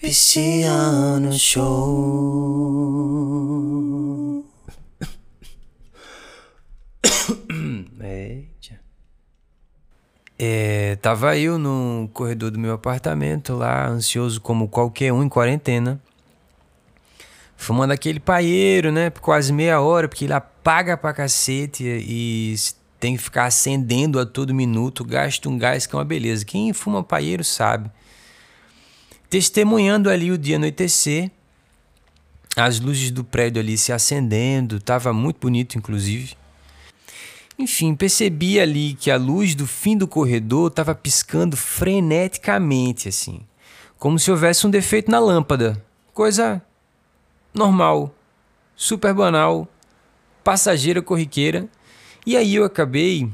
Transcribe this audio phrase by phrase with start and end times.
[0.00, 1.66] Pisciano Show.
[8.02, 8.80] Eita.
[10.38, 16.00] É, tava eu no corredor do meu apartamento lá, ansioso como qualquer um em quarentena.
[17.54, 19.10] Fumando aquele paieiro, né?
[19.10, 22.54] Por quase meia hora, porque ele apaga pra cacete e
[22.98, 26.42] tem que ficar acendendo a todo minuto, gasta um gás que é uma beleza.
[26.42, 27.90] Quem fuma paieiro sabe.
[29.30, 31.30] Testemunhando ali o dia anoitecer,
[32.56, 36.34] as luzes do prédio ali se acendendo, tava muito bonito inclusive.
[37.56, 43.40] Enfim, percebi ali que a luz do fim do corredor estava piscando freneticamente, assim,
[43.98, 45.80] como se houvesse um defeito na lâmpada.
[46.12, 46.60] Coisa
[47.54, 48.12] normal,
[48.74, 49.68] super banal,
[50.42, 51.68] passageira corriqueira.
[52.26, 53.30] E aí eu acabei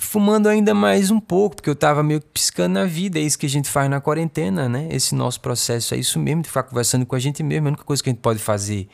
[0.00, 3.18] fumando ainda mais um pouco, porque eu estava meio que piscando na vida.
[3.18, 4.88] É isso que a gente faz na quarentena, né?
[4.90, 7.68] Esse nosso processo é isso mesmo, de ficar conversando com a gente mesmo.
[7.68, 8.88] A única coisa que a gente pode fazer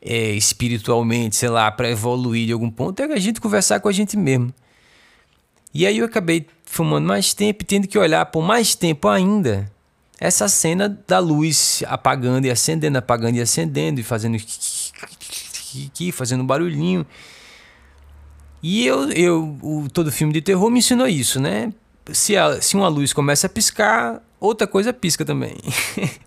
[0.00, 3.92] é, espiritualmente, sei lá, para evoluir de algum ponto, é a gente conversar com a
[3.92, 4.54] gente mesmo.
[5.74, 9.70] E aí eu acabei fumando mais tempo e tendo que olhar por mais tempo ainda
[10.18, 14.36] essa cena da luz apagando e acendendo, apagando e acendendo e fazendo
[16.12, 17.06] fazendo barulhinho.
[18.62, 21.72] E eu, eu o, todo filme de terror me ensinou isso, né?
[22.12, 25.56] Se, a, se uma luz começa a piscar, outra coisa pisca também.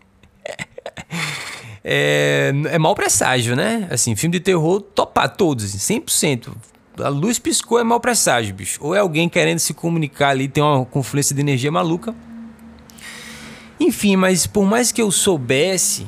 [1.83, 3.87] é, é mau presságio, né?
[3.91, 6.07] Assim, filme de terror, topar todos, 100%.
[6.07, 6.39] Assim,
[6.99, 8.79] a luz piscou é mau presságio, bicho.
[8.81, 12.15] Ou é alguém querendo se comunicar ali, tem uma confluência de energia maluca.
[13.79, 16.07] Enfim, mas por mais que eu soubesse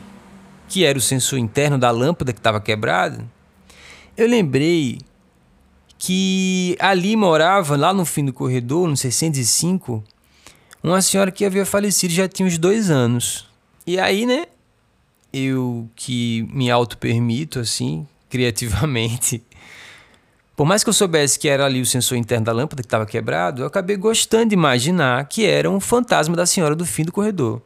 [0.67, 3.23] que era o sensor interno da lâmpada que estava quebrado,
[4.15, 4.99] eu lembrei
[6.06, 10.03] que ali morava, lá no fim do corredor, no 605,
[10.84, 13.48] uma senhora que havia falecido já tinha uns dois anos.
[13.88, 14.45] E aí, né,
[15.33, 19.42] eu que me auto-permito, assim, criativamente,
[20.56, 23.08] por mais que eu soubesse que era ali o sensor interno da lâmpada que estava
[23.08, 27.11] quebrado, eu acabei gostando de imaginar que era um fantasma da senhora do fim do
[27.11, 27.64] corredor.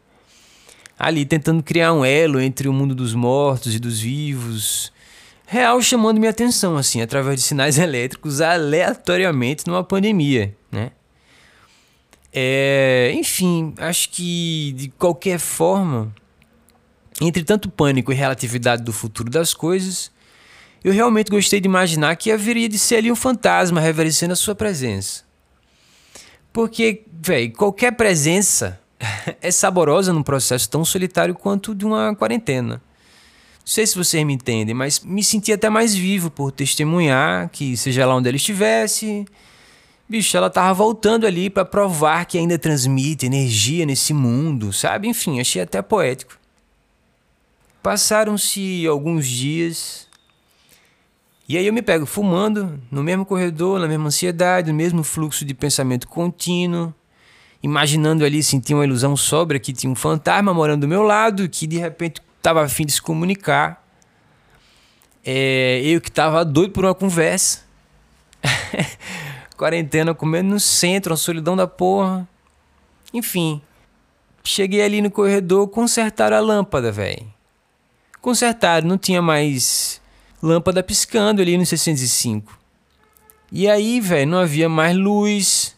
[0.97, 4.93] Ali tentando criar um elo entre o mundo dos mortos e dos vivos.
[5.51, 10.91] Real chamando minha atenção, assim, através de sinais elétricos aleatoriamente numa pandemia, né?
[12.31, 16.13] É, enfim, acho que de qualquer forma,
[17.19, 20.11] entre tanto pânico e relatividade do futuro das coisas,
[20.83, 24.53] eu realmente gostei de imaginar que haveria de ser ali um fantasma reverenciando a sua
[24.53, 25.23] presença.
[26.53, 28.79] Porque, velho, qualquer presença
[29.41, 32.79] é saborosa num processo tão solitário quanto de uma quarentena.
[33.69, 38.03] Sei se vocês me entendem, mas me senti até mais vivo por testemunhar que, seja
[38.03, 39.27] lá onde ela estivesse,
[40.09, 45.07] bicho, ela tava voltando ali para provar que ainda transmite energia nesse mundo, sabe?
[45.07, 46.35] Enfim, achei até poético.
[47.83, 50.07] Passaram-se alguns dias
[51.47, 55.45] e aí eu me pego fumando no mesmo corredor, na mesma ansiedade, no mesmo fluxo
[55.45, 56.91] de pensamento contínuo,
[57.61, 61.67] imaginando ali, sentir uma ilusão sóbria que tinha um fantasma morando do meu lado, que
[61.67, 63.85] de repente estava afim de se comunicar.
[65.23, 67.63] É, eu que estava doido por uma conversa.
[69.55, 72.27] Quarentena comendo no centro, uma solidão da porra.
[73.13, 73.61] Enfim,
[74.43, 77.27] cheguei ali no corredor, consertaram a lâmpada, velho.
[78.21, 80.01] Consertaram, não tinha mais
[80.41, 82.57] lâmpada piscando ali no 605.
[83.51, 85.75] E aí, velho, não havia mais luz,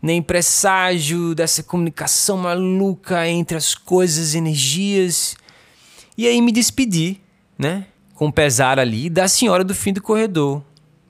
[0.00, 5.36] nem presságio dessa comunicação maluca entre as coisas, energias.
[6.18, 7.20] E aí me despedi,
[7.56, 7.86] né?
[8.12, 10.60] Com pesar ali da senhora do fim do corredor.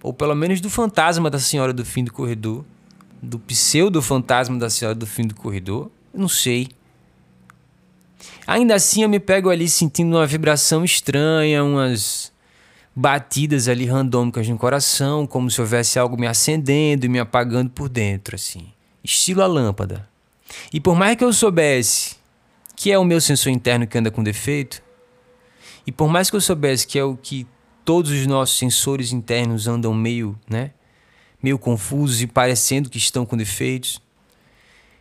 [0.02, 2.62] Ou pelo menos do fantasma da senhora do fim do corredor.
[3.22, 5.90] Do pseudo fantasma da senhora do fim do corredor.
[6.12, 6.68] Eu não sei.
[8.46, 12.30] Ainda assim eu me pego ali sentindo uma vibração estranha, umas
[12.94, 17.88] batidas ali randômicas no coração, como se houvesse algo me acendendo e me apagando por
[17.88, 18.66] dentro, assim.
[19.02, 20.06] Estilo a lâmpada.
[20.70, 22.16] E por mais que eu soubesse
[22.76, 24.82] que é o meu sensor interno que anda com defeito,
[25.88, 27.46] e por mais que eu soubesse que é o que
[27.82, 30.72] todos os nossos sensores internos andam meio, né,
[31.42, 33.98] meio confusos e parecendo que estão com defeitos,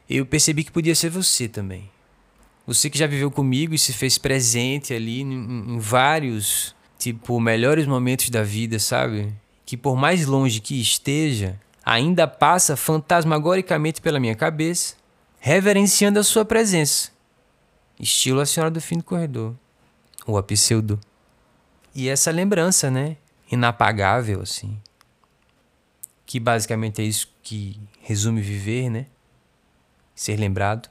[0.09, 1.89] eu percebi que podia ser você também.
[2.65, 7.85] Você que já viveu comigo e se fez presente ali em, em vários tipo, melhores
[7.85, 9.33] momentos da vida, sabe?
[9.65, 14.95] Que por mais longe que esteja, ainda passa fantasmagoricamente pela minha cabeça,
[15.37, 17.11] reverenciando a sua presença.
[17.99, 19.53] Estilo a Senhora do Fim do Corredor,
[20.27, 21.00] ou a Pseudo.
[21.95, 23.18] E essa lembrança, né?
[23.50, 24.77] Inapagável, assim.
[26.25, 29.07] Que basicamente é isso que resume viver, né?
[30.13, 30.89] Ser lembrado.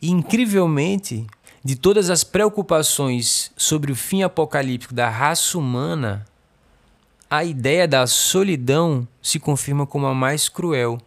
[0.00, 1.26] E incrivelmente,
[1.62, 6.24] de todas as preocupações sobre o fim apocalíptico da raça humana,
[7.28, 10.98] a ideia da solidão se confirma como a mais cruel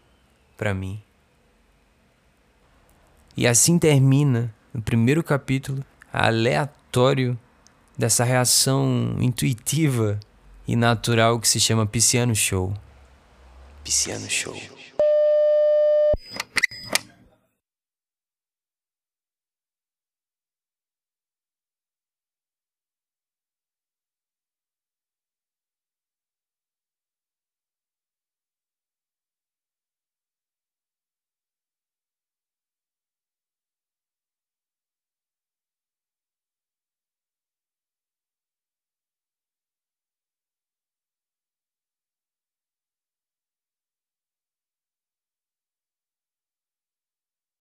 [0.57, 1.01] para mim.
[3.35, 5.83] E assim termina, no primeiro capítulo,
[6.93, 7.37] aleatório
[7.97, 10.19] dessa reação intuitiva
[10.67, 12.73] e natural que se chama Pisciano Show.
[13.83, 14.55] Pisciano Show.